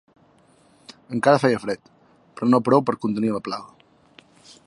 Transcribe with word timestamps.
Encara 1.17 1.41
feia 1.43 1.59
fred, 1.65 1.91
però 2.39 2.51
no 2.53 2.63
prou 2.69 2.83
per 2.89 2.97
contenir 3.05 3.33
la 3.35 3.45
plaga 3.49 4.21